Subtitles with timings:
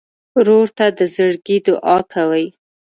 [0.37, 2.45] ورور ته د زړګي دعاء کوې.